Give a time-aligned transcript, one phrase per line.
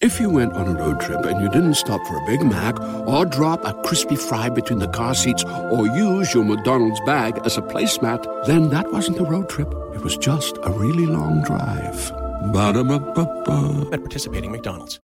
[0.00, 2.78] If you went on a road trip and you didn't stop for a Big Mac
[3.06, 7.56] or drop a crispy fry between the car seats or use your McDonald's bag as
[7.56, 9.68] a placemat, then that wasn't a road trip.
[9.94, 12.10] It was just a really long drive.
[12.52, 13.90] Ba-da-ba-ba-ba.
[13.92, 14.98] At participating McDonald's.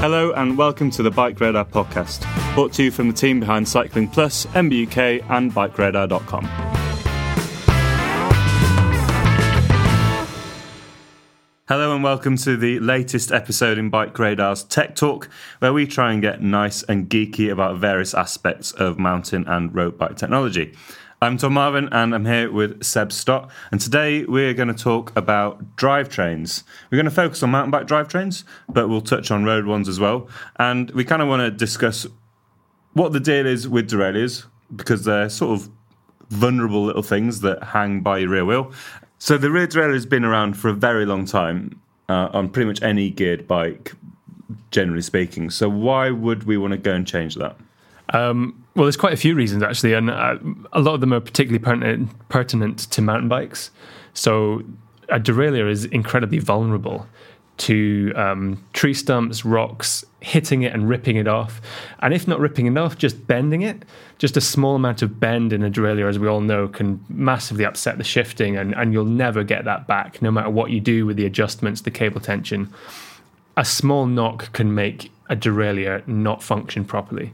[0.00, 3.68] Hello and welcome to the Bike Radar podcast, brought to you from the team behind
[3.68, 6.75] Cycling Plus, MBUK, and BikeRadar.com.
[11.68, 15.28] Hello and welcome to the latest episode in Bike Radar's Tech Talk,
[15.58, 19.98] where we try and get nice and geeky about various aspects of mountain and road
[19.98, 20.76] bike technology.
[21.20, 25.10] I'm Tom Marvin and I'm here with Seb Stott, and today we're going to talk
[25.16, 26.62] about drivetrains.
[26.92, 29.98] We're going to focus on mountain bike drivetrains, but we'll touch on road ones as
[29.98, 30.28] well.
[30.60, 32.06] And we kind of want to discuss
[32.92, 34.46] what the deal is with derailleurs,
[34.76, 35.68] because they're sort of
[36.30, 38.72] vulnerable little things that hang by your rear wheel.
[39.18, 42.66] So the rear derailleur has been around for a very long time uh, on pretty
[42.66, 43.92] much any geared bike,
[44.70, 45.50] generally speaking.
[45.50, 47.56] So why would we want to go and change that?
[48.10, 50.36] Um, well, there's quite a few reasons actually, and uh,
[50.72, 53.70] a lot of them are particularly pertinent, pertinent to mountain bikes.
[54.12, 54.62] So
[55.08, 57.06] a derailleur is incredibly vulnerable
[57.58, 61.60] to um, tree stumps, rocks, hitting it and ripping it off.
[62.00, 63.84] And if not ripping it off, just bending it.
[64.18, 67.64] Just a small amount of bend in a derailleur, as we all know, can massively
[67.64, 71.06] upset the shifting, and, and you'll never get that back, no matter what you do
[71.06, 72.72] with the adjustments, the cable tension.
[73.56, 77.32] A small knock can make a derailleur not function properly.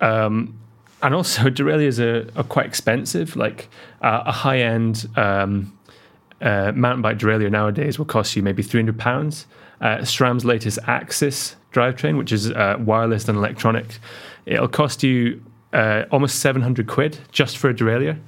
[0.00, 0.58] Um,
[1.02, 3.36] and also, derailleurs are, are quite expensive.
[3.36, 3.68] Like
[4.02, 5.77] uh, a high end um,
[6.40, 9.46] uh, mountain bike derailleur nowadays will cost you maybe three hundred pounds.
[9.80, 13.98] Uh, SRAM's latest AXS drivetrain, which is uh, wireless and electronic,
[14.46, 18.18] it'll cost you uh, almost seven hundred quid just for a derailleur,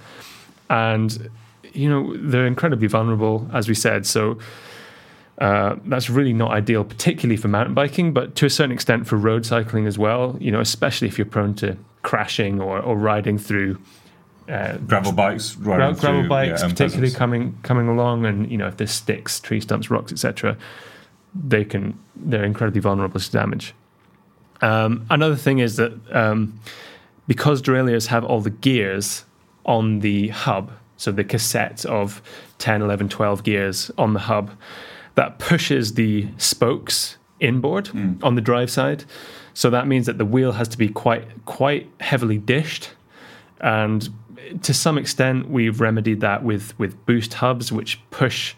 [0.69, 1.31] and
[1.73, 4.07] you know they're incredibly vulnerable, as we said.
[4.07, 4.39] So.
[5.39, 9.17] Uh, that's really not ideal, particularly for mountain biking, but to a certain extent for
[9.17, 10.37] road cycling as well.
[10.39, 13.79] You know, especially if you're prone to crashing or, or riding through
[14.51, 17.17] uh, Gravel bikes, gra- gravel through, bikes, yeah, particularly peasants.
[17.17, 20.57] coming coming along, and you know if there's sticks, tree stumps, rocks, etc.,
[21.35, 23.75] they can they're incredibly vulnerable to damage.
[24.61, 26.59] Um, another thing is that um,
[27.27, 29.25] because derailleurs have all the gears
[29.65, 32.21] on the hub, so the cassette of
[32.59, 34.51] 10, 11, 12 gears on the hub,
[35.15, 37.89] that pushes the spokes inboard
[38.23, 39.05] on the drive side.
[39.55, 42.91] So that means that the wheel has to be quite quite heavily dished,
[43.61, 44.09] and
[44.63, 48.55] to some extent we've remedied that with with boost hubs, which push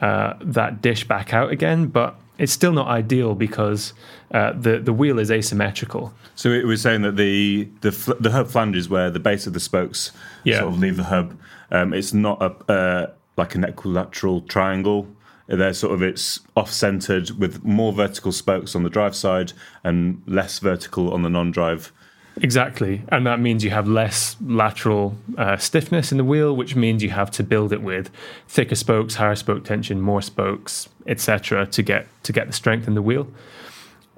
[0.00, 1.86] uh, that dish back out again.
[1.86, 3.92] But it's still not ideal because
[4.32, 6.12] uh, the the wheel is asymmetrical.
[6.34, 9.52] So it was saying that the the fl- the hub flanges where the base of
[9.52, 10.12] the spokes
[10.44, 10.60] Yeah.
[10.60, 11.38] sort of leave the hub.
[11.70, 13.06] Um, it's not a uh,
[13.36, 15.06] like an equilateral triangle.
[15.48, 19.52] They're sort of it's off centered with more vertical spokes on the drive side
[19.84, 21.92] and less vertical on the non-drive.
[22.40, 27.02] Exactly, and that means you have less lateral uh, stiffness in the wheel, which means
[27.02, 28.10] you have to build it with
[28.48, 32.94] thicker spokes, higher spoke tension, more spokes, etc., to get to get the strength in
[32.94, 33.28] the wheel.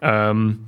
[0.01, 0.67] Um,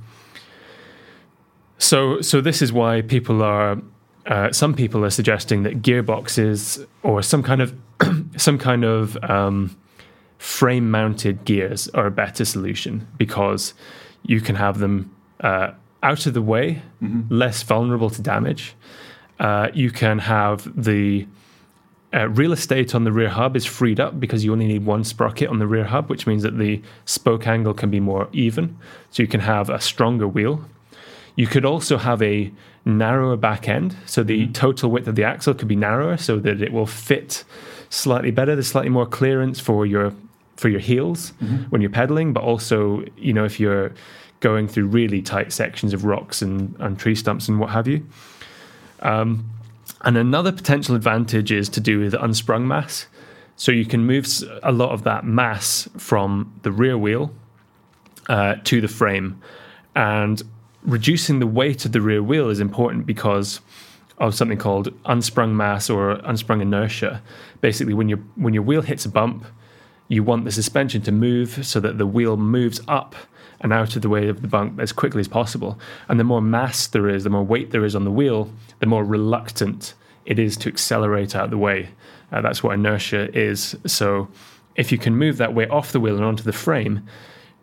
[1.77, 3.77] so, so this is why people are.
[4.25, 7.73] Uh, some people are suggesting that gearboxes or some kind of
[8.37, 9.77] some kind of um,
[10.37, 13.73] frame mounted gears are a better solution because
[14.23, 15.71] you can have them uh,
[16.09, 16.81] out of the way,
[17.29, 18.63] less vulnerable to damage.
[19.39, 21.27] Uh, you can have the
[22.13, 25.03] uh, real estate on the rear hub is freed up because you only need one
[25.03, 28.77] sprocket on the rear hub, which means that the spoke angle can be more even.
[29.11, 30.55] So you can have a stronger wheel.
[31.35, 32.51] You could also have a
[32.85, 33.95] narrower back end.
[34.05, 37.43] So the total width of the axle could be narrower so that it will fit
[37.89, 38.55] slightly better.
[38.55, 40.13] There's slightly more clearance for your
[40.55, 41.33] for your heels
[41.69, 43.91] when you're pedaling, but also, you know, if you're
[44.39, 48.05] going through really tight sections of rocks and, and tree stumps and what have you.
[49.01, 49.49] Um,
[50.01, 53.07] and another potential advantage is to do with unsprung mass.
[53.55, 54.27] So you can move
[54.61, 57.33] a lot of that mass from the rear wheel
[58.29, 59.41] uh, to the frame.
[59.95, 60.43] And
[60.83, 63.59] reducing the weight of the rear wheel is important because
[64.19, 67.21] of something called unsprung mass or unsprung inertia.
[67.61, 69.45] Basically, when your when your wheel hits a bump,
[70.07, 73.15] you want the suspension to move so that the wheel moves up
[73.61, 75.79] and out of the way of the bump as quickly as possible.
[76.07, 78.85] And the more mass there is, the more weight there is on the wheel, the
[78.85, 79.93] more reluctant
[80.25, 81.89] it is to accelerate out of the way.
[82.31, 83.75] Uh, that's what inertia is.
[83.85, 84.27] So
[84.75, 87.07] if you can move that weight off the wheel and onto the frame,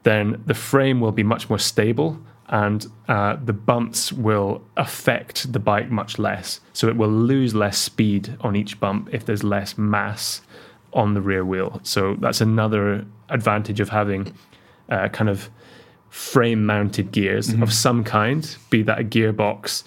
[0.02, 2.18] then the frame will be much more stable
[2.48, 6.60] and uh, the bumps will affect the bike much less.
[6.72, 10.42] So it will lose less speed on each bump if there's less mass
[10.92, 11.80] on the rear wheel.
[11.82, 14.34] So that's another advantage of having
[14.90, 15.48] uh, kind of
[16.14, 19.82] frame mounted gears of some kind, be that a gearbox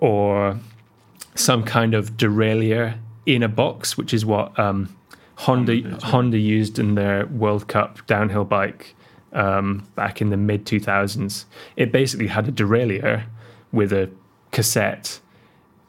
[0.00, 0.60] or
[1.34, 4.94] some kind of derailleur in a box, which is what um,
[5.36, 8.94] Honda Honda used in their World Cup downhill bike
[9.32, 11.46] um, back in the mid 2000s.
[11.76, 13.24] It basically had a derailleur
[13.72, 14.10] with a
[14.50, 15.20] cassette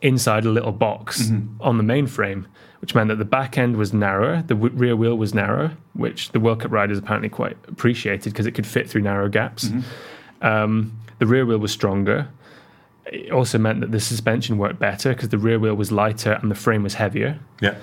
[0.01, 1.29] inside a little box
[1.59, 2.45] on the mainframe,
[2.81, 6.31] which meant that the back end was narrower, the w- rear wheel was narrower, which
[6.31, 9.69] the World Cup riders apparently quite appreciated because it could fit through narrow gaps.
[10.41, 12.27] Um, the rear wheel was stronger.
[13.07, 16.51] It also meant that the suspension worked better because the rear wheel was lighter and
[16.51, 17.39] the frame was heavier.
[17.61, 17.75] Yeah.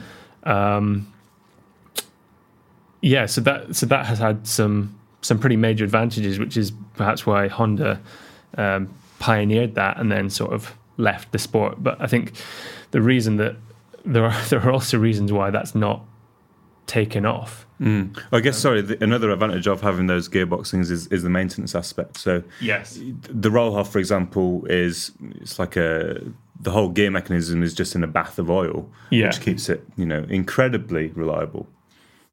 [3.01, 7.27] Yeah, so that so that has had some some pretty major advantages, which is perhaps
[7.27, 8.01] why Honda
[8.57, 8.89] um,
[9.19, 11.83] pioneered that and then sort of left the sport.
[11.83, 12.33] But I think
[12.93, 13.57] the reason that
[14.05, 16.05] there are there are also reasons why that's not
[16.87, 17.67] taken off.
[17.81, 18.19] Mm.
[18.31, 18.83] I guess sorry.
[18.83, 22.19] The, another advantage of having those gearbox things is, is the maintenance aspect.
[22.19, 22.99] So Yes.
[23.23, 26.21] the Rohloff, for example, is it's like a
[26.61, 29.27] the whole gear mechanism is just in a bath of oil, Yeah.
[29.27, 31.67] which keeps it you know incredibly reliable.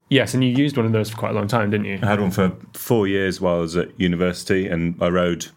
[0.09, 1.97] Yes, and you used one of those for quite a long time, didn't you?
[2.03, 5.47] I had one for four years while I was at university, and I rode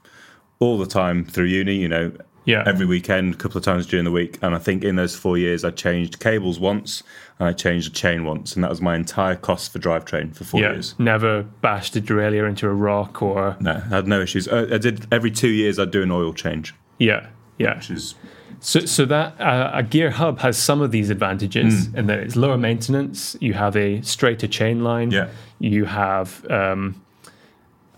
[0.60, 1.74] all the time through uni.
[1.74, 2.12] You know,
[2.46, 2.62] Yeah.
[2.66, 4.38] every weekend, a couple of times during the week.
[4.42, 7.02] And I think in those four years, I changed cables once,
[7.38, 10.44] and I changed a chain once, and that was my entire cost for drivetrain for
[10.44, 10.72] four yeah.
[10.72, 10.94] years.
[10.98, 14.46] Never bashed a derailleur into a rock or No, I had no issues.
[14.48, 15.78] I, I did every two years.
[15.78, 17.76] I'd do an oil change, yeah, yeah.
[17.76, 18.14] which is
[18.60, 22.36] So, so that uh, a gear hub has some of these advantages, in that it's
[22.36, 23.36] lower maintenance.
[23.40, 25.10] You have a straighter chain line.
[25.10, 25.28] Yeah.
[25.58, 27.03] You have um,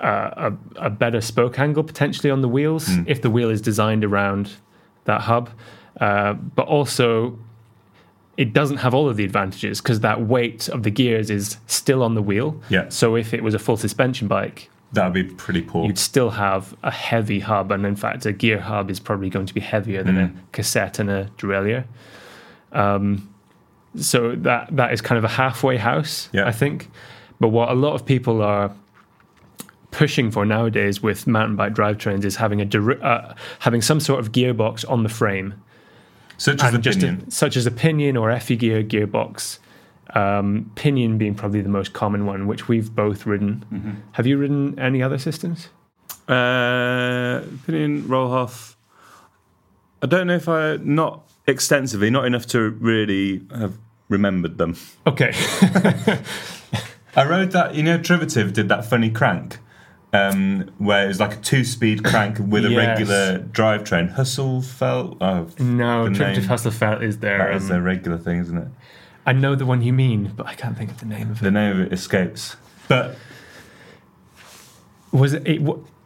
[0.01, 4.05] a, a, a better spoke angle potentially on the wheels if the wheel is designed
[4.05, 4.53] around
[5.05, 5.51] that hub.
[6.01, 7.39] Uh, but also,
[8.37, 12.03] it doesn't have all of the advantages because that weight of the gears is still
[12.03, 12.61] on the wheel.
[12.69, 12.89] Yeah.
[12.91, 15.87] So if it was a full suspension bike, that'd be pretty poor.
[15.87, 19.47] you'd still have a heavy hub, and in fact, a gear hub is probably going
[19.47, 21.85] to be heavier than a cassette and a derailleur.
[22.73, 23.33] Um,
[23.97, 26.47] so that that is kind of a halfway house, Yeah.
[26.47, 26.91] I think.
[27.41, 28.71] But what a lot of people are
[29.91, 34.33] pushing for nowadays with mountain bike drivetrains is having a uh, having some sort of
[34.33, 35.55] gearbox on the frame,
[36.39, 37.31] Such as just a, pinion.
[37.31, 39.59] such as a pinion or Effigear gearbox.
[40.15, 43.65] Um, pinion being probably the most common one, which we've both ridden.
[43.73, 43.91] Mm-hmm.
[44.13, 45.69] Have you ridden any other systems?
[46.29, 48.75] Uh, pinion Rohloff.
[50.03, 53.77] I don't know if I not extensively, not enough to really have
[54.09, 54.77] remembered them.
[55.07, 55.33] Okay.
[57.17, 57.75] I rode that.
[57.75, 59.59] You know, Truvativ did that funny crank.
[60.17, 62.87] Um, where it was like a two-speed crank with a Yes.
[62.89, 64.15] regular drivetrain.
[64.15, 65.17] Holzfeller.
[65.21, 67.39] Oh, no, Primitive Holzfeller is there.
[67.39, 68.69] That is um, their regular thing, isn't it?
[69.27, 71.45] I know the one you mean, but I can't think of the name of it.
[71.45, 72.57] The name of it escapes.
[72.89, 73.17] But
[75.13, 75.61] Was it, it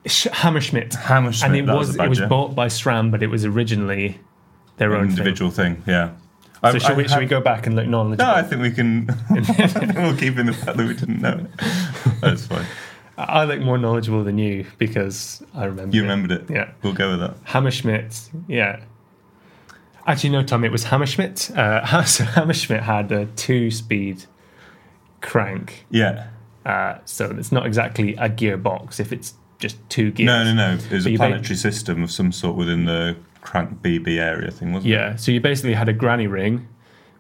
[0.07, 0.93] Sh- Hammerschmidt?
[0.93, 4.19] Hammerschmidt, and it was, was it was bought by SRAM, but it was originally
[4.79, 6.09] their an own individual thing, yeah.
[6.09, 6.17] Thing.
[6.63, 8.25] I- So should, I we, should we go back and look knowledgeable?
[8.25, 9.09] No, I think we can.
[9.31, 11.51] I think we'll keep in the fact that we didn't know it.
[12.21, 12.67] That's fine.
[13.29, 15.95] I look more knowledgeable than you because I remember.
[15.95, 16.51] You remembered it.
[16.51, 16.73] Yeah.
[16.83, 17.45] We'll go with that.
[17.45, 18.81] Hammerschmidt, yeah.
[20.07, 21.57] Actually, no, Tom, it was Hammerschmidt.
[21.57, 24.25] Uh, so Hammerschmidt had a two-speed
[25.21, 26.29] crank Yeah.
[26.65, 30.27] Uh, so it's not exactly a gearbox if it's just two gears.
[30.27, 30.75] No, no, no.
[30.75, 34.93] It was a planetary system of some sort within the crank BB area thing, wasn't
[34.93, 34.97] it?
[34.97, 36.69] Yeah, so you basically had a granny ring,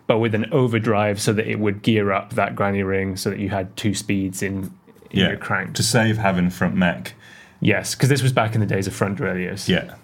[0.06, 3.38] but with an overdrive so that it would gear up that granny ring so that
[3.38, 4.72] you had two speeds in,
[5.10, 5.28] in Yeah.
[5.28, 5.74] your crank.
[5.74, 7.14] To save having front mech.
[7.60, 9.68] yes, because this was back in the days of front derailleurs.
[9.68, 9.94] Yeah.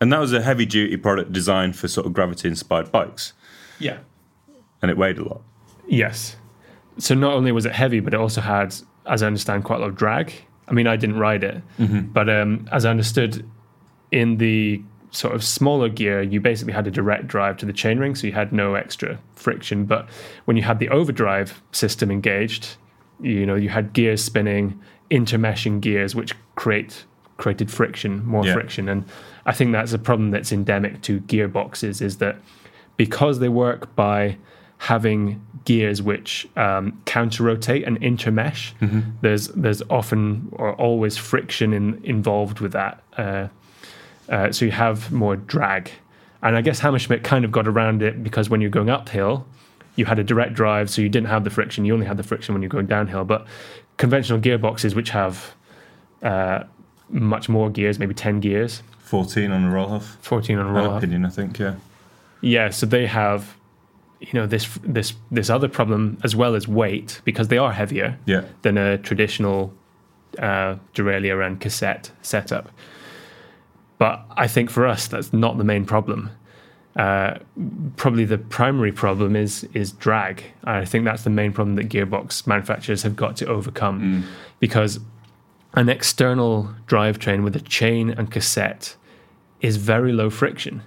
[0.00, 3.32] And that was a heavy duty product designed for sort of gravity inspired bikes.
[3.78, 3.98] Yeah.
[4.82, 5.40] And it weighed a lot.
[5.88, 6.36] Yes.
[6.98, 8.74] So not only was it heavy, but it also had,
[9.06, 10.32] as I understand, quite a lot of drag.
[10.68, 11.62] I mean, I didn't ride it,
[12.12, 13.44] but um, as I understood,
[14.12, 18.16] in the sort of smaller gear, you basically had a direct drive to the chainring,
[18.16, 19.84] so you had no extra friction.
[19.84, 20.08] But
[20.46, 22.76] when you had the overdrive system engaged,
[23.20, 24.80] you know, you had gears spinning,
[25.10, 27.04] intermeshing gears, which create
[27.36, 28.52] created friction, more Yeah.
[28.54, 29.04] friction, and
[29.44, 32.00] I think that's a problem that's endemic to gearboxes.
[32.00, 32.36] Is that
[32.96, 34.36] because they work by
[34.78, 38.72] having gears which um, counter rotate and intermesh,
[39.20, 43.02] there's there's often or always friction in, involved with that.
[43.16, 43.48] Uh,
[44.28, 45.90] uh, so you have more drag.
[46.42, 49.46] And I guess Hammerschmidt kind of got around it because when you're going uphill,
[49.96, 51.84] you had a direct drive, so you didn't have the friction.
[51.84, 53.24] You only had the friction when you're going downhill.
[53.24, 53.46] But
[53.96, 55.54] conventional gearboxes, which have
[56.22, 56.64] uh,
[57.10, 60.02] much more gears, maybe 10 gears, 14 on a Rohloff.
[60.22, 60.96] 14 on a Rohloff.
[60.98, 61.74] opinion, I think, yeah.
[62.40, 63.54] Yeah, so they have,
[64.20, 68.18] you know, this this this other problem as well as weight because they are heavier
[68.26, 68.42] Yeah.
[68.62, 69.72] than a traditional
[70.38, 72.70] uh, derailleur and cassette setup.
[73.98, 76.30] But I think for us, that's not the main problem.
[76.96, 77.38] Uh,
[77.96, 80.44] probably the primary problem is is drag.
[80.62, 84.24] I think that's the main problem that gearbox manufacturers have got to overcome,
[84.60, 85.00] because
[85.74, 88.96] an external drivetrain with a chain and cassette
[89.60, 90.82] is very low friction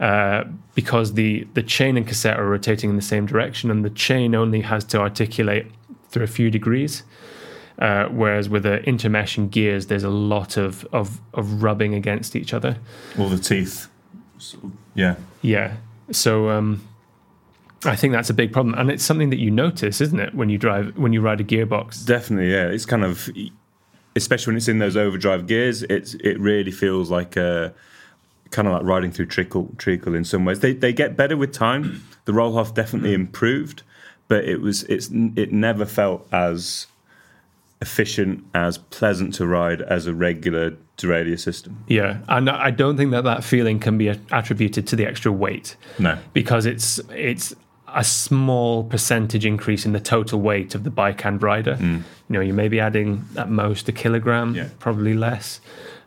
[0.00, 0.42] uh,
[0.74, 4.34] because the, the chain and cassette are rotating in the same direction, and the chain
[4.34, 5.66] only has to articulate
[6.08, 7.04] through a few degrees.
[7.78, 12.54] Uh, whereas with the intermeshing gears, there's a lot of, of, of rubbing against each
[12.54, 12.76] other.
[13.18, 13.88] All the teeth.
[14.44, 15.16] Sort of- Yeah.
[15.42, 15.76] Yeah.
[16.10, 16.86] So um,
[17.84, 20.48] I think that's a big problem, and it's something that you notice, isn't it, when
[20.48, 22.04] you drive when you ride a gearbox?
[22.06, 22.66] Definitely, yeah.
[22.66, 23.28] It's kind of,
[24.16, 27.72] especially when it's in those overdrive gears, it's it really feels like a
[28.50, 30.60] kind of like riding through treacle treacle in some ways.
[30.60, 32.02] They they get better with time.
[32.26, 33.82] The Rohloff definitely improved,
[34.28, 36.86] but it was it's it never felt as
[37.80, 41.84] efficient as pleasant to ride as a regular derailleur system.
[41.88, 45.76] Yeah, and I don't think that that feeling can be attributed to the extra weight.
[45.98, 46.16] No.
[46.32, 47.54] because it's it's
[47.96, 51.76] a small percentage increase in the total weight of the bike and rider.
[51.80, 54.68] You know, you may be adding at most a kilogram, Yeah.
[54.80, 55.60] probably less,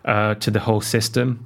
[0.03, 1.45] uh, to the whole system.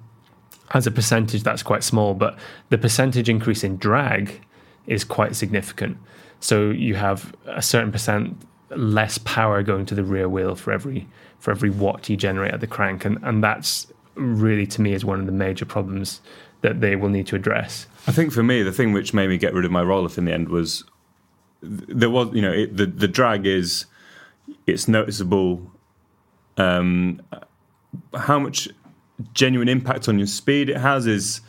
[0.74, 4.42] As a percentage, that's quite small, but the percentage increase in drag
[4.88, 5.98] is quite significant.
[6.40, 8.36] So you have a certain percent
[8.75, 11.08] less power going to the rear wheel for every
[11.40, 15.06] for every watt you generate at the crank, and and that's really to me is
[15.06, 16.22] one of the major problems
[16.62, 17.88] that they will need to address.
[18.08, 20.25] I think for me, the thing which made me get rid of my Rohloff in
[20.25, 20.84] the end was
[21.62, 23.86] there was, you know, it, the the drag is
[24.68, 25.72] it's noticeable.
[26.58, 27.22] Um,
[28.16, 28.70] how much
[29.34, 31.42] genuine impact on your speed it has is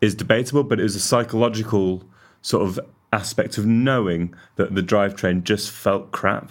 [0.00, 2.04] is debatable, but it is a psychological
[2.42, 2.78] sort of
[3.14, 6.50] aspect of knowing that the drivetrain just felt crap.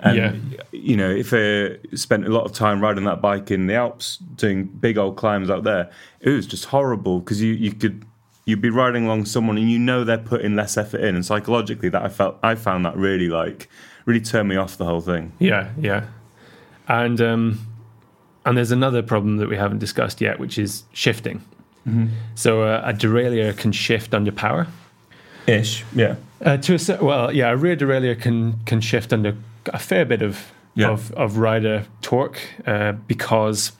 [0.00, 0.32] And Yeah.
[0.72, 4.18] you know, if I spent a lot of time riding that bike in the Alps,
[4.36, 8.04] doing big old climbs out there, it was just horrible because you you could
[8.44, 11.88] you'd be riding along someone and you know they're putting less effort in, and psychologically
[11.90, 13.68] that I felt I found that really like
[14.06, 15.32] really turned me off the whole thing.
[15.38, 16.04] Yeah, yeah,
[16.86, 17.66] and um,
[18.44, 21.42] and there's another problem that we haven't discussed yet, which is shifting.
[22.34, 24.66] So uh, a derailleur can shift under power.
[25.48, 26.16] Ish, yeah.
[26.44, 29.36] Uh, to a well, yeah, a rear derailleur can can shift under
[29.66, 30.90] a fair bit of Yeah.
[30.90, 33.72] of, of rider torque uh, because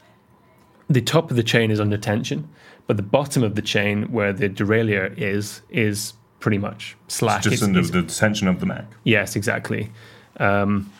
[0.91, 2.49] the top of the chain is under tension,
[2.87, 7.43] but the bottom of the chain where the derailleur is is pretty much slack.
[7.43, 8.87] Just It's- under it's- the tension of the neck.
[9.05, 9.91] Yes, exactly.
[10.41, 10.91] Um,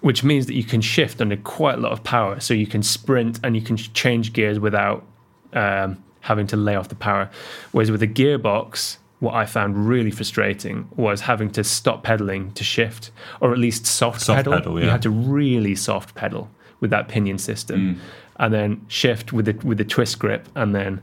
[0.00, 2.38] which means that you can shift under quite a lot of power.
[2.38, 5.04] So you can sprint and you can change gears without
[5.52, 7.28] um, having to lay off the power.
[7.72, 12.62] Whereas with a gearbox, what I found really frustrating was having to stop pedaling to
[12.64, 14.52] shift, or at least soft, Soft pedal.
[14.52, 17.98] pedal, You had to really soft pedal with that pinion system, mm.
[18.38, 21.00] and then shift with the with the twist grip, and then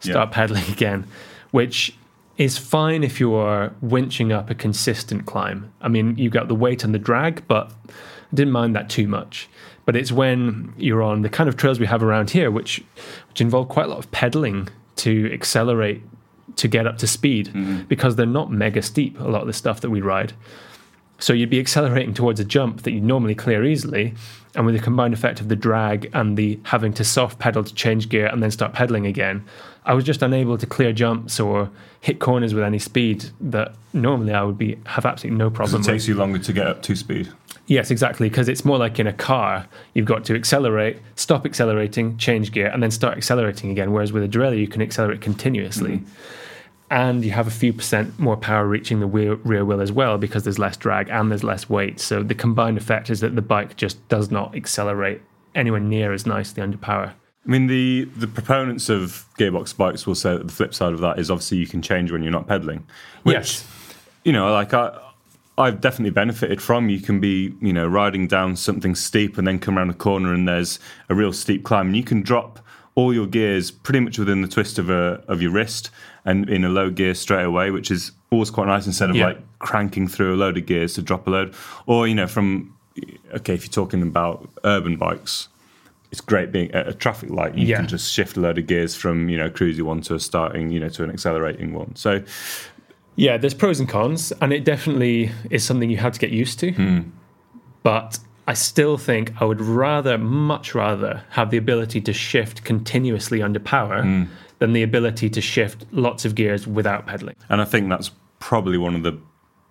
[0.00, 0.34] start Yeah.
[0.34, 1.04] pedaling again,
[1.50, 1.96] which
[2.38, 5.72] is fine if you are winching up a consistent climb.
[5.80, 9.08] I mean, you got the weight and the drag, but I didn't mind that too
[9.08, 9.48] much.
[9.86, 12.82] But it's when you're on the kind of trails we have around here, which
[13.28, 16.02] which involve quite a lot of pedaling to accelerate
[16.56, 17.82] to get up to speed mm-hmm.
[17.82, 19.18] because they're not mega steep.
[19.20, 20.32] A lot of the stuff that we ride,
[21.18, 24.14] So you'd be accelerating towards a jump that you'd normally clear easily.
[24.54, 27.74] And with the combined effect of the drag and the having to soft pedal to
[27.74, 29.44] change gear and then start pedaling again,
[29.84, 31.70] I was just unable to clear jumps or
[32.00, 35.78] hit corners with any speed that normally I would be have absolutely no problem It
[35.78, 35.86] with.
[35.86, 37.28] takes you longer to get up to speed.
[37.66, 38.28] Yes, exactly.
[38.28, 42.68] Because it's more like in a car, you've got to accelerate, stop accelerating, change gear,
[42.68, 43.92] and then start accelerating again.
[43.92, 45.98] Whereas with a derailleur, you can accelerate continuously.
[45.98, 46.10] Mm-hmm.
[46.88, 50.18] And you have a few percent more power reaching the rear, rear wheel as well
[50.18, 51.98] because there's less drag and there's less weight.
[51.98, 55.20] So the combined effect is that the bike just does not accelerate
[55.56, 57.12] anywhere near as nicely under power.
[57.44, 61.00] I mean, the, the proponents of gearbox bikes will say that the flip side of
[61.00, 62.86] that is obviously you can change when you're not pedaling.
[63.24, 63.66] Which, Yes.
[64.22, 64.96] you know, like I,
[65.58, 66.88] I've definitely benefited from.
[66.90, 70.34] You can be, you know, riding down something steep and then come around a corner
[70.34, 72.58] and there's a real steep climb and you can drop
[72.94, 75.90] all your gears pretty much within the twist of a of your wrist
[76.24, 79.26] and in a low gear straight away, which is always quite nice instead of Yeah.
[79.26, 81.54] like cranking through a load of gears to drop a load.
[81.86, 82.74] Or, you know, from
[83.34, 85.48] okay, if you're talking about urban bikes,
[86.10, 87.54] it's great being at a traffic light.
[87.54, 87.76] You Yeah.
[87.78, 90.70] can just shift a load of gears from you know cruisy one to a starting,
[90.70, 91.96] you know, to an accelerating one.
[91.96, 92.22] So
[93.16, 96.58] Yeah, there's pros and cons, and it definitely is something you have to get used
[96.60, 97.04] to.
[97.82, 103.42] But I still think I would rather, much rather, have the ability to shift continuously
[103.42, 104.26] under power
[104.58, 107.36] than the ability to shift lots of gears without pedaling.
[107.48, 109.18] And I think that's probably one of the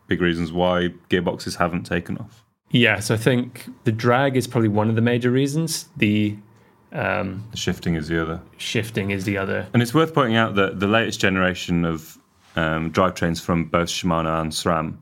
[0.07, 2.43] big reasons why gearboxes haven't taken off.
[2.71, 5.87] Yes, I think the drag is probably one of the major reasons.
[5.97, 6.35] The
[6.91, 8.41] um, The shifting is the other.
[8.57, 9.67] shifting is the other.
[9.73, 12.17] And it's worth pointing out that the latest generation of
[12.55, 14.97] um, drivetrains from both Shimano and SRAM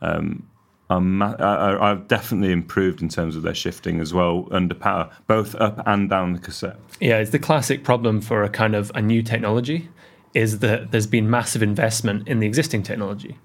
[0.00, 0.42] um,
[0.90, 5.82] are, are definitely improved in terms of their shifting as well under power, both up
[5.86, 6.78] and down the cassette.
[7.00, 9.88] Yeah, it's the classic problem for a kind of a new technology
[10.34, 13.38] is that there's been massive investment in the existing technology.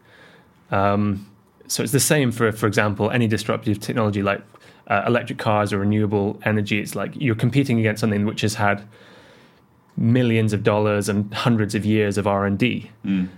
[0.72, 1.27] Um,
[1.67, 4.41] so it's the same for, for example, any disruptive technology like
[4.88, 6.79] uh, electric cars or renewable energy.
[6.79, 8.85] It's like you're competing against something which has had
[9.98, 12.90] millions of dollars and hundreds of years of R and D,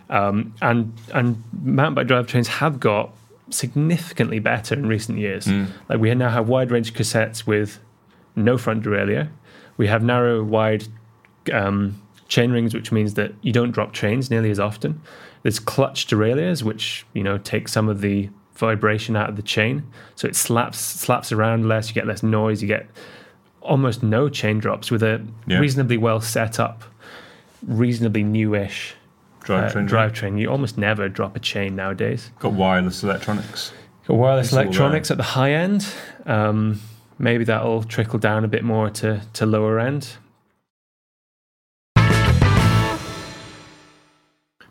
[0.09, 3.11] um, and and mountain bike drivetrains have got
[3.49, 5.47] significantly better in recent years.
[5.89, 7.79] Like we now have wide range cassettes with
[8.35, 9.29] no front derailleur.
[9.77, 10.85] We have narrow, wide
[11.51, 15.01] um, chain rings, which means that you don't drop chains nearly as often.
[15.41, 19.83] There's clutch derailleurs, which you know take some of the vibration out of the chain,
[20.15, 21.89] so it slaps slaps around less.
[21.89, 22.61] You get less noise.
[22.61, 22.87] You get
[23.63, 25.59] almost no chain drops with a Yeah.
[25.59, 26.83] reasonably well set up,
[27.65, 28.95] reasonably newish
[29.41, 29.89] uh, Drivetrain.
[29.89, 30.39] drivetrain.
[30.39, 32.31] You almost never drop a chain nowadays.
[32.39, 33.71] Got wireless electronics.
[34.07, 35.85] Got wireless It's electronics at the high end.
[36.25, 36.79] Um,
[37.19, 40.15] maybe that'll trickle down a bit more to, to lower end.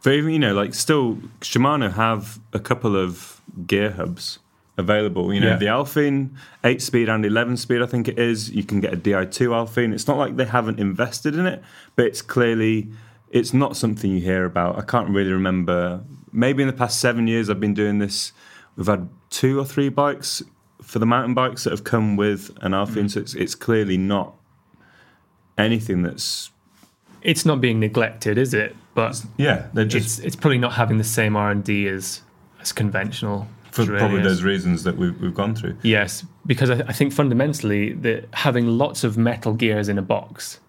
[0.04, 4.38] But even, you know, like still, Shimano have a couple of gear hubs
[4.78, 5.32] available.
[5.34, 5.56] You know, Yeah.
[5.56, 6.30] the Alfine,
[6.64, 8.50] 8 speed and 11 speed, I think it is.
[8.50, 9.92] You can get a Di2 Alfine.
[9.92, 11.62] It's not like they haven't invested in it,
[11.96, 12.88] but it's clearly,
[13.30, 14.78] it's not something you hear about.
[14.78, 16.00] I can't really remember.
[16.32, 18.32] Maybe in the past seven years I've been doing this,
[18.76, 20.42] we've had two or three bikes
[20.80, 23.04] for the mountain bikes that have come with an Alfine.
[23.04, 23.10] Mm.
[23.10, 24.34] So it's, it's clearly not
[25.58, 26.50] anything that's,
[27.22, 28.74] It's not being neglected, is it?
[28.94, 32.20] But yeah, they're just it's it's probably not having the same R and D as
[32.60, 33.48] as conventional.
[33.72, 34.24] For probably derailleurs.
[34.24, 35.76] those reasons that we've, we've gone through.
[35.82, 40.60] Yes, because I, I think fundamentally that having lots of metal gears in a box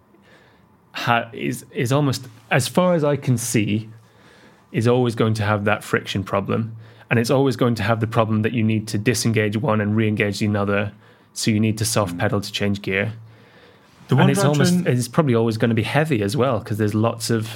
[0.93, 3.89] ha- is is almost, as far as I can see,
[4.71, 6.75] is always going to have that friction problem,
[7.09, 9.97] and it's always going to have the problem that you need to disengage one and
[9.97, 10.93] re-engage the other,
[11.33, 12.19] so you need to soft hmm.
[12.19, 13.11] pedal to change gear,
[14.07, 16.95] The and it's almost it's probably always going to be heavy as well because there's
[16.95, 17.49] lots of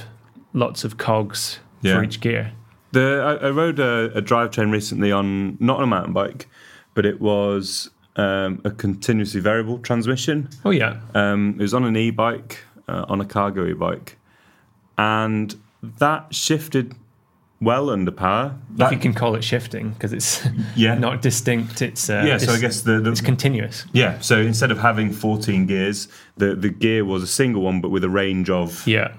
[0.52, 1.96] lots of cogs Yeah.
[1.96, 2.52] for each gear.
[2.92, 6.46] The I, I rode a, a drivetrain recently on not on a mountain bike,
[6.94, 10.48] but it was um, a continuously variable transmission.
[10.64, 14.16] Oh yeah, Um, it was on an e-bike, uh, on a cargo e-bike,
[14.96, 15.54] and
[15.98, 16.94] that shifted
[17.60, 18.54] well under power.
[18.78, 20.46] if you can call it shifting because it's
[20.76, 20.94] Yeah.
[20.94, 21.82] not distinct.
[21.82, 23.84] It's uh, yeah, so I guess the, the it's continuous.
[23.92, 24.18] yeah.
[24.20, 28.04] So instead of having fourteen gears, the the gear was a single one, but with
[28.04, 29.12] a range of Yeah.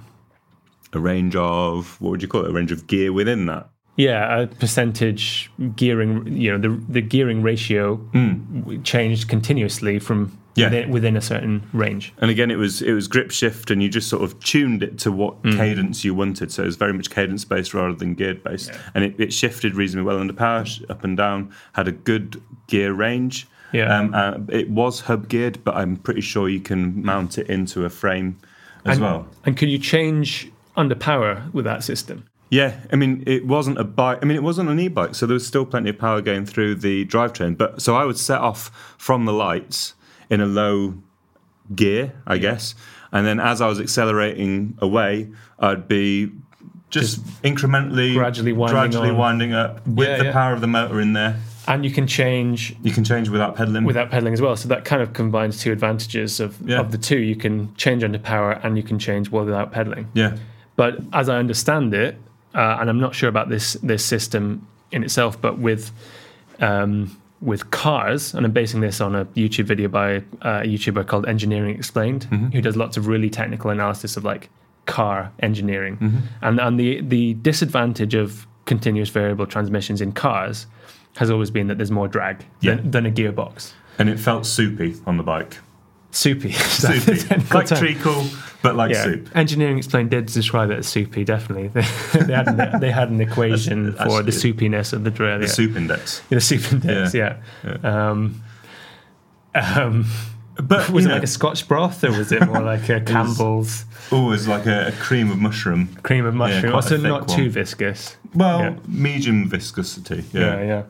[0.94, 2.50] A range of what would you call it?
[2.50, 3.70] A range of gear within that.
[3.96, 10.38] Yeah, a percentage gearing, you know, the the gearing ratio w- changed continuously from.
[10.56, 10.66] Yeah.
[10.66, 12.12] within, within a certain range.
[12.18, 14.98] And again, it was it was grip shift, and you just sort of tuned it
[15.00, 15.56] to what Mm.
[15.56, 16.52] cadence you wanted.
[16.52, 19.76] So it was very much cadence based rather than geared based, and it, it shifted
[19.76, 21.54] reasonably well under power, up and down.
[21.74, 23.48] Had a good gear range.
[23.72, 23.96] Yeah.
[24.00, 27.86] um, uh, it was hub geared, but I'm pretty sure you can mount it into
[27.86, 28.36] a frame
[28.84, 29.28] as and, well.
[29.46, 32.26] And could you change under power with that system?
[32.52, 34.20] Yeah, I mean, it wasn't a bike.
[34.22, 36.76] I mean, it wasn't an e-bike, so there was still plenty of power going through
[36.76, 37.56] the drivetrain.
[37.58, 39.94] But so I would set off from the lights
[40.32, 40.96] in a low
[41.76, 42.74] gear, I guess,
[43.12, 45.30] and then as I was accelerating away,
[45.60, 46.32] I'd be
[46.90, 49.18] just, incrementally, gradually winding gradually on.
[49.18, 50.32] winding up with Yeah, the yeah.
[50.32, 51.36] power of the motor in there.
[51.68, 53.84] And you can change You can change without pedaling.
[53.84, 54.56] without pedaling as well.
[54.56, 56.80] So that kind of combines two advantages of, Yeah.
[56.80, 57.20] of the two.
[57.20, 60.08] You can change under power and you can change without pedaling.
[60.16, 60.38] yeah,
[60.80, 62.16] But as I understand it,
[62.56, 65.92] uh, and I'm not sure about this this system in itself, but with
[66.62, 70.10] um, with cars, and I'm basing this on a YouTube video by
[70.42, 74.50] a YouTuber called Engineering Explained, who does lots of really technical analysis of like
[74.86, 75.98] car engineering,
[76.42, 80.66] and and the the disadvantage of continuous variable transmissions in cars
[81.18, 82.76] has always been that there's more drag Yeah.
[82.76, 83.74] than, than a gearbox.
[83.98, 85.58] and it felt soupy on the bike.
[86.12, 87.78] Soupy, Is that the Soupy, like term?
[87.78, 88.26] treacle,
[88.64, 89.30] but like Yeah, soup.
[89.36, 91.24] Engineering Explained did describe it as soupy.
[91.24, 91.82] Definitely, they,
[92.26, 95.38] they had an, they had an equation That's- for the soupiness of the drill.
[95.40, 95.52] The yeah.
[95.52, 96.22] soup index.
[96.30, 97.14] Yeah, the soup index.
[97.14, 97.38] Yeah.
[97.84, 98.42] Um,
[99.56, 100.06] um,
[100.62, 103.86] But was it know, like a Scotch broth or was it more like a Campbell's
[104.12, 105.96] always like a, a cream of mushroom.
[106.04, 106.72] cream of mushroom?
[106.72, 107.38] quite also, not one.
[107.38, 108.18] too viscous.
[108.34, 108.76] Well, Yeah.
[108.88, 110.26] medium viscosity.
[110.34, 110.84] Yeah, Yeah, yeah.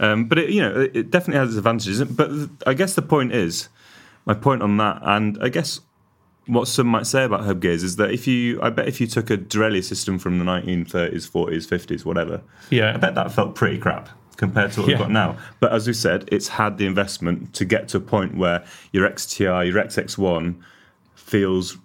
[0.00, 2.02] Um, but it, you know, it, it definitely has its advantages.
[2.04, 3.68] But th- I guess the point is,
[4.26, 5.80] my point on that, and I guess
[6.46, 9.06] what some might say about hub gears is that if you, I bet if you
[9.06, 12.92] took a derailleur system from the 1930s, 40s, 50s, whatever, Yeah.
[12.94, 15.36] I bet that felt pretty crap compared to what we've got now.
[15.60, 19.08] But as we said, it's had the investment to get to a point where your
[19.08, 20.56] XTR, your XX1
[21.14, 21.78] feels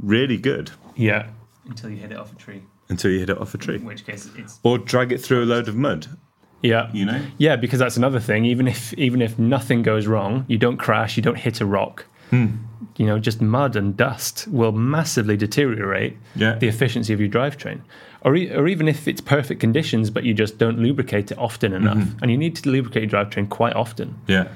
[0.00, 1.28] really good Yeah.
[1.66, 3.76] Until you hit it off a tree, until you hit it off a tree.
[3.76, 6.08] in which case it's Or drag it through a load of mud,
[6.64, 6.90] yeah.
[6.92, 7.20] you know?
[7.38, 8.44] Yeah, because that's another thing.
[8.44, 12.06] Even if even if nothing goes wrong, you don't crash, you don't hit a rock.
[12.30, 12.46] Hmm.
[12.96, 16.54] You know, just mud and dust will massively deteriorate Yeah.
[16.58, 17.80] the efficiency of your drivetrain.
[18.22, 21.72] Or, e- or even if it's perfect conditions, but you just don't lubricate it often
[21.74, 22.18] enough, Mm-hmm.
[22.22, 24.14] and you need to lubricate your drivetrain quite often.
[24.26, 24.46] Yeah.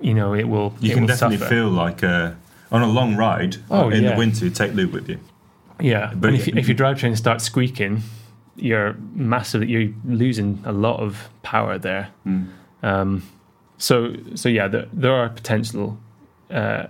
[0.00, 0.74] You know, it will.
[0.80, 1.48] You it can will definitely suffer.
[1.54, 2.32] feel like uh,
[2.70, 4.12] on a long ride Oh, in yeah.
[4.12, 5.18] the winter, you take lube with you.
[5.80, 8.02] Yeah, But and if, if your drivetrain starts squeaking,
[8.56, 12.10] you're massively you're losing a lot of power there.
[12.24, 12.44] Hmm.
[12.82, 13.22] Um,
[13.78, 15.98] so so yeah, there, there are potential.
[16.50, 16.86] Uh,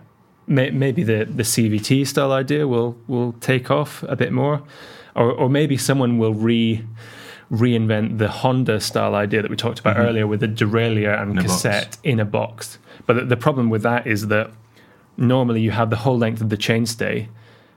[0.46, 4.62] may, maybe the the CVT style idea will will take off a bit more,
[5.14, 6.85] or or maybe someone will re
[7.51, 11.38] reinvent the Honda style idea that we talked about earlier with the derailleur and Mm-hmm.
[11.38, 11.53] In box.
[11.53, 12.79] cassette in a box.
[13.07, 14.51] But the, the problem with that is that
[15.18, 17.29] normally you have the whole length of the chainstay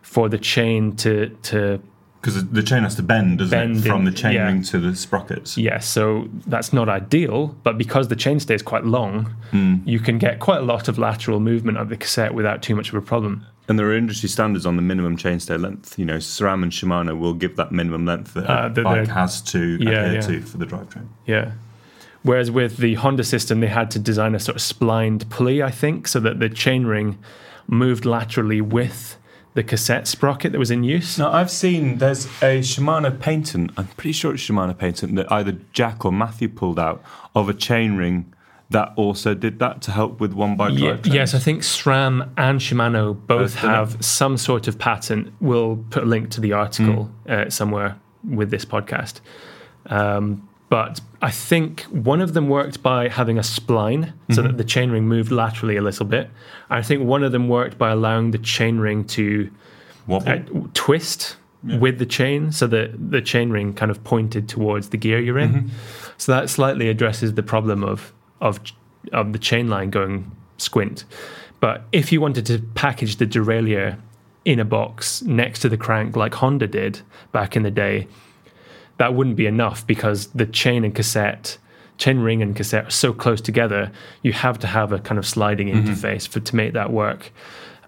[0.02, 1.82] for the chain to to
[2.26, 3.88] Because the chain has to bend, doesn't Bend it?
[3.88, 4.48] From in- the chain yeah.
[4.48, 5.58] ring to the sprockets.
[5.60, 9.76] yeah so that's not ideal but because the chainstay is quite long Hmm.
[9.86, 12.90] you can get quite a lot of lateral movement of the cassette without too much
[12.90, 15.98] of a problem And there are industry standards on the minimum chainstay length.
[16.00, 19.08] You know, SRAM and Shimano will give that minimum length that Uh, a the- bike
[19.08, 20.22] has to Yeah, adhere yeah.
[20.22, 21.08] to for the drivetrain.
[21.28, 21.52] yeah
[22.24, 25.70] whereas with the honda system they had to design a sort of splined pulley i
[25.82, 27.10] think so that the chainring
[27.68, 29.16] moved laterally with
[29.56, 33.88] the cassette sprocket that was in use Now, I've seen there's a Shimano patent, I'm
[33.88, 37.02] pretty sure it's Shimano patent, that either Jack or Matthew pulled out
[37.34, 38.26] of a chainring
[38.70, 41.14] that also did that to help with one bike Ye- drivetrains.
[41.14, 45.32] yes, I think SRAM and Shimano both Both have some sort of patent.
[45.40, 49.22] We'll put a link to the article uh, somewhere with this podcast.
[49.86, 54.64] Um, but I think one of them worked by having a spline so that the
[54.64, 56.30] chainring moved laterally a little bit.
[56.70, 59.50] I think one of them worked by allowing the chainring to
[60.10, 60.40] uh,
[60.74, 61.38] twist
[61.80, 65.72] with the chain so that the chainring kind of pointed towards the gear you're in.
[66.18, 68.60] So that slightly addresses the problem of of
[69.14, 71.06] of the chain line going squint.
[71.60, 73.98] But if you wanted to package the derailleur
[74.46, 77.02] in a box next to the crank like Honda did
[77.32, 78.08] back in the day,
[78.98, 81.58] that wouldn't be enough because the chain and cassette
[81.98, 83.90] chain ring and cassette are so close together
[84.22, 85.88] you have to have a kind of sliding Mm-hmm.
[85.90, 87.32] interface for to make that work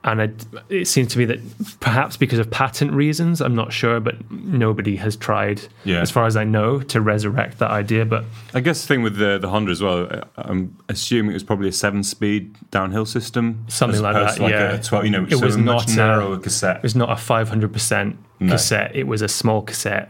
[0.04, 1.39] and it, it seems to be that
[1.82, 6.00] perhaps because of patent reasons i'm not sure but nobody has tried Yeah.
[6.02, 9.17] as far as i know to resurrect that idea but I guess the thing with
[9.17, 13.65] the, the Honda as well, I'm assuming it was probably a seven speed downhill system.
[13.67, 14.72] Something like that, to yeah.
[14.74, 16.78] A 12, you know, It so was a not a- narrower cassette.
[16.78, 18.15] it was not a 500%
[18.48, 20.10] cassette it was a small cassette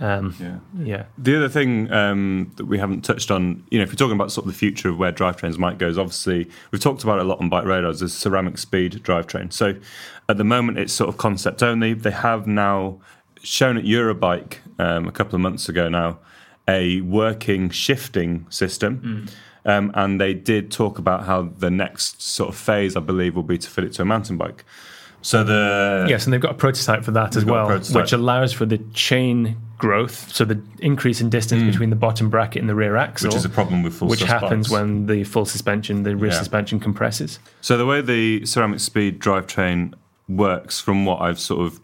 [0.00, 0.58] um, yeah.
[0.78, 4.14] yeah The other thing um, that we haven't touched on, you know, if you're talking
[4.14, 7.18] about sort of the future of where drivetrains might go, is obviously we've talked about
[7.18, 8.00] it a lot on bike radars.
[8.00, 9.52] There's ceramic speed drivetrain.
[9.52, 9.74] So
[10.28, 11.94] at the moment, it's sort of concept only.
[11.94, 13.00] They have now
[13.42, 16.18] shown at Eurobike um, a couple of months ago now
[16.68, 19.00] a working shifting system.
[19.64, 23.42] Um, and they did talk about how the next sort of phase, I believe, will
[23.42, 24.64] be to fit it to a mountain bike.
[25.22, 28.66] So the Yes, and they've got a prototype for that as well, which allows for
[28.66, 32.96] the chain growth, so the increase in distance between the bottom bracket and the rear
[32.96, 33.32] axle, Mm.
[33.32, 34.34] which is a problem with full suspension.
[34.34, 34.72] which happens bikes.
[34.72, 36.38] when the full suspension, the rear Yeah.
[36.38, 37.38] suspension compresses.
[37.60, 39.94] So the way the ceramic speed drivetrain
[40.28, 41.80] works, from what I've sort of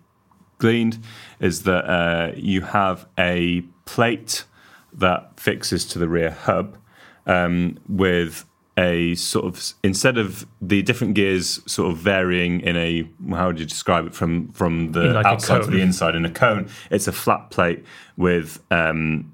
[0.59, 0.99] gleaned,
[1.41, 4.45] is that uh, you have a plate
[4.93, 6.77] that fixes to the rear hub
[7.27, 8.45] um, with
[8.77, 13.61] a sort of instead of the different gears sort of varying in a how would
[13.61, 17.07] you describe it from from the like outside to the inside in a cone it's
[17.07, 17.85] a flat plate
[18.17, 19.31] with um,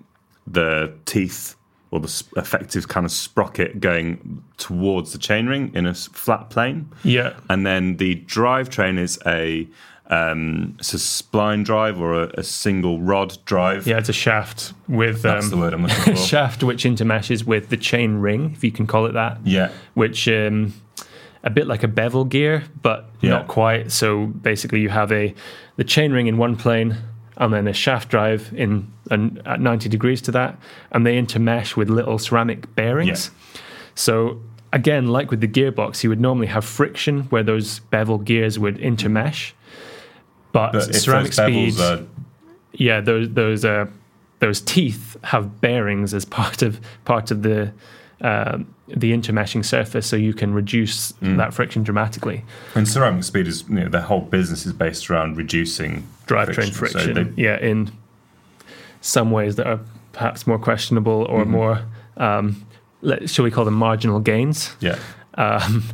[0.46, 1.56] the teeth
[1.90, 7.32] or the effective kind of sprocket going towards the chainring in a flat plane Yeah.
[7.48, 9.66] and then the drivetrain is a
[10.10, 13.86] um, it's a spline drive or a, a single rod drive.
[13.86, 16.20] Yeah, it's a shaft with That's um, the word I'm looking for.
[16.20, 19.38] shaft which intermeshes with the chain ring, if you can call it that.
[19.44, 19.70] Yeah.
[19.94, 20.74] Which um,
[21.44, 23.30] a bit like a bevel gear, but Yeah.
[23.30, 23.92] not quite.
[23.92, 25.34] So basically, you have a
[25.76, 26.96] the chain ring in one plane,
[27.36, 30.58] and then a shaft drive in an, at 90 degrees to that,
[30.90, 33.30] and they intermesh with little ceramic bearings.
[33.94, 34.40] So
[34.72, 38.76] again, like with the gearbox, you would normally have friction where those bevel gears would
[38.78, 39.52] intermesh.
[40.52, 42.00] But, But ceramic speeds, are
[42.72, 43.86] yeah, those those uh,
[44.40, 47.72] those teeth have bearings as part of part of the
[48.20, 51.36] um, the intermeshing surface, so you can reduce Mm.
[51.36, 52.44] that friction dramatically.
[52.74, 56.72] and ceramic speed is you know their whole business is based around reducing Drivetrain So
[56.72, 57.90] friction, they- yeah, in
[59.00, 59.80] some ways that are
[60.12, 61.50] perhaps more questionable or Mm-hmm.
[61.52, 61.82] more,
[62.16, 62.66] um,
[63.02, 64.74] let, shall we call them marginal gains?
[64.80, 64.98] yeah.
[65.34, 65.84] Um,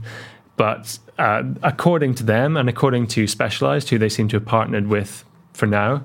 [0.57, 4.87] but uh, according to them and according to Specialized, who they seem to have partnered
[4.89, 6.03] with for now,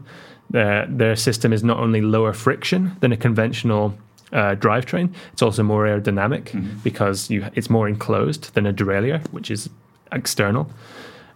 [0.49, 3.93] their, their system is not only lower friction than a conventional
[4.33, 9.51] uh, drivetrain, it's also more aerodynamic because you, it's more enclosed than a derailleur, which
[9.51, 9.69] is
[10.11, 10.69] external.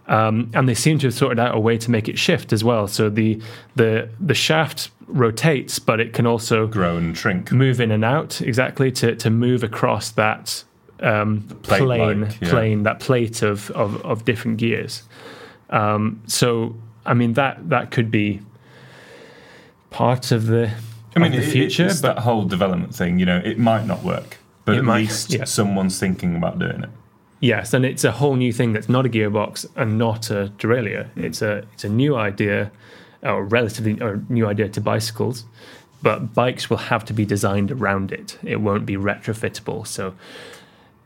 [0.08, 2.62] Um, and they seem to have sorted out a way to make it shift as
[2.62, 2.86] well.
[2.86, 3.42] So the
[3.74, 7.50] the the shaft rotates, but it can also Grow and shrink.
[7.50, 10.62] move in and out exactly to to move across that
[11.00, 12.50] um, plate-like, plane yeah.
[12.50, 15.02] plane that plate of of, of different gears.
[15.70, 18.40] Um, so I mean that that could be
[19.90, 20.70] part of the
[21.14, 23.18] I mean, of the it- future, but that whole development thing.
[23.18, 25.44] You know, it might not work, but at might, least yeah.
[25.44, 26.90] someone's thinking about doing it.
[27.40, 31.08] Yes, and it's a whole new thing that's not a gearbox and not a derailleur.
[31.16, 32.70] It's a it's a new idea,
[33.22, 35.44] or relatively or new idea to bicycles,
[36.02, 38.38] but bikes will have to be designed around it.
[38.42, 40.14] It won't be retrofittable, so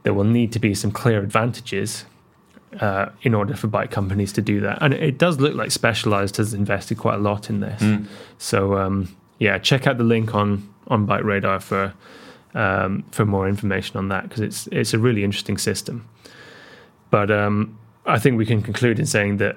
[0.03, 2.05] there will need to be some clear advantages
[2.81, 4.79] uh, in order for bike companies to do that.
[4.81, 7.83] And it does look like Specialized has invested quite a lot in this.
[8.39, 11.93] So um, yeah, check out the link on on Bike Radar for
[12.55, 16.07] um, for more information on that because it's it's a really interesting system.
[17.11, 19.57] But um, I think we can conclude in saying that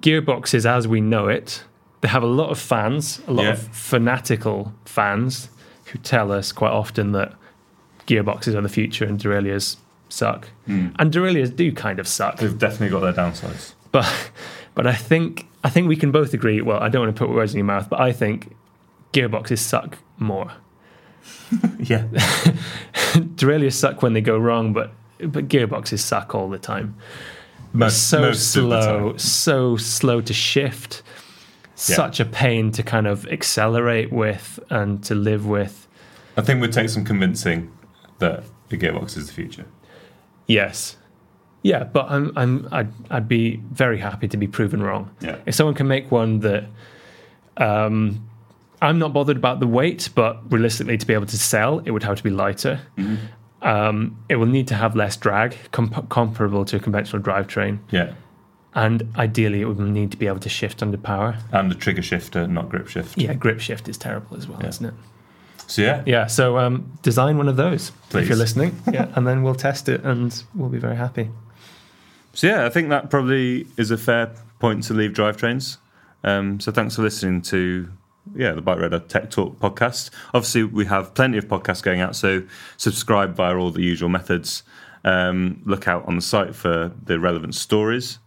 [0.00, 1.64] gearboxes, as we know it,
[2.00, 3.52] they have a lot of fans, a lot Yeah.
[3.52, 5.48] of fanatical fans
[5.86, 7.32] who tell us quite often that
[8.08, 9.76] gearboxes are the future and derailleurs
[10.08, 10.48] suck.
[10.66, 10.88] Hmm.
[10.98, 12.38] And derailleurs do kind of suck.
[12.38, 13.74] They've definitely got their downsides.
[13.92, 14.30] But
[14.74, 16.60] but I think I think we can both agree.
[16.62, 18.56] Well, I don't want to put words in your mouth, but I think
[19.12, 20.50] gearboxes suck more.
[21.78, 22.06] Yeah.
[23.36, 26.94] Derailleurs suck when they go wrong, but but gearboxes suck all the time.
[27.72, 29.18] Most- so most of the slow, time.
[29.18, 31.02] so slow to shift.
[31.88, 31.96] Yeah.
[31.96, 35.86] Such a pain to kind of accelerate with and to live with.
[36.36, 37.70] I think we'd take some convincing
[38.18, 39.64] that the gearbox is the future.
[40.46, 40.96] Yes.
[41.62, 45.10] Yeah, but I'm I'm I'd, I'd be very happy to be proven wrong.
[45.20, 45.36] Yeah.
[45.46, 46.64] If someone can make one that
[47.56, 48.24] um
[48.80, 52.04] I'm not bothered about the weight, but realistically to be able to sell, it would
[52.04, 52.80] have to be lighter.
[53.60, 58.12] Um, it will need to have less drag, comp- comparable to a conventional drivetrain, Yeah.
[58.74, 61.38] and ideally it would need to be able to shift under power.
[61.50, 63.18] And the trigger shifter, not grip shift.
[63.18, 64.94] Yeah, grip shift is terrible as well, isn't it?
[65.68, 66.02] So yeah.
[66.06, 68.22] Yeah, so um, design one of those Please.
[68.22, 68.74] if you're listening.
[68.92, 71.30] Yeah, and then we'll test it and we'll be very happy.
[72.32, 75.76] So yeah, I think that probably is a fair point to leave drivetrains.
[76.24, 77.88] Um, so thanks for listening to
[78.34, 80.10] yeah the Bike Radar Tech Talk podcast.
[80.34, 82.42] Obviously, we have plenty of podcasts going out, so
[82.76, 84.62] subscribe via all the usual methods.
[85.04, 88.18] Um, look out on the site for the relevant stories.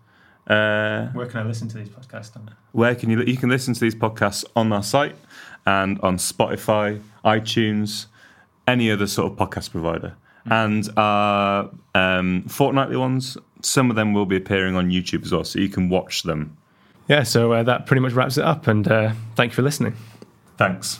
[0.47, 2.35] Uh, Where can I listen to these podcasts?
[2.35, 2.49] On?
[2.71, 5.15] where can you you can listen to these podcasts on our site
[5.65, 8.07] and on Spotify, iTunes,
[8.67, 13.37] any other sort of podcast provider, and our um, fortnightly ones.
[13.61, 16.57] Some of them will be appearing on YouTube as well, so you can watch them.
[17.07, 19.95] Yeah, so uh, that pretty much wraps it up, and uh, thank you for listening.
[20.57, 20.99] Thanks.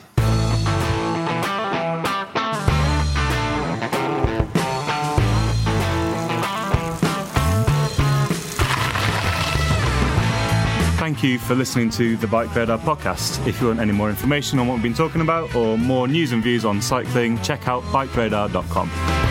[11.22, 13.46] Thank you for listening to the Bike Radar podcast.
[13.46, 16.32] If you want any more information on what we've been talking about or more news
[16.32, 19.31] and views on cycling, check out bikeradar.com.